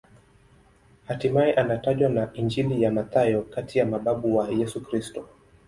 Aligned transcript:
Hatimaye 1.07 1.53
anatajwa 1.53 2.09
na 2.09 2.33
Injili 2.33 2.83
ya 2.83 2.91
Mathayo 2.91 3.41
kati 3.41 3.79
ya 3.79 3.85
mababu 3.85 4.37
wa 4.37 4.47
Yesu 4.49 4.81
Kristo. 4.81 5.25